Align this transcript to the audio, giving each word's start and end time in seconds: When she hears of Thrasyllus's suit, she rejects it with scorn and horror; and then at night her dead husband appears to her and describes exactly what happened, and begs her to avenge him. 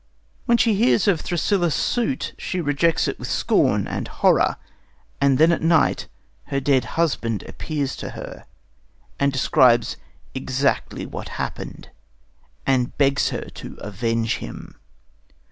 When 0.47 0.57
she 0.57 0.73
hears 0.73 1.07
of 1.07 1.21
Thrasyllus's 1.21 1.75
suit, 1.79 2.33
she 2.39 2.59
rejects 2.59 3.07
it 3.07 3.19
with 3.19 3.27
scorn 3.29 3.87
and 3.87 4.07
horror; 4.07 4.55
and 5.21 5.37
then 5.37 5.51
at 5.51 5.61
night 5.61 6.07
her 6.45 6.59
dead 6.59 6.85
husband 6.97 7.43
appears 7.43 7.95
to 7.97 8.09
her 8.17 8.45
and 9.19 9.31
describes 9.31 9.97
exactly 10.33 11.05
what 11.05 11.29
happened, 11.37 11.91
and 12.65 12.97
begs 12.97 13.29
her 13.29 13.41
to 13.47 13.75
avenge 13.79 14.37
him. 14.37 14.73